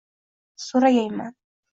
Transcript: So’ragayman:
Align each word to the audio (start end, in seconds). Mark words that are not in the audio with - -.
So’ragayman: 0.65 1.35